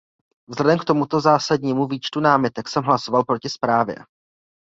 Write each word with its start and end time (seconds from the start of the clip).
Vzhledem 0.49 0.79
k 0.79 0.85
tomuto 0.85 1.21
zásadnímu 1.21 1.87
výčtu 1.87 2.19
námitek 2.19 2.67
jsem 2.69 2.83
hlasoval 2.83 3.23
proti 3.23 3.49
zprávě. 3.49 3.95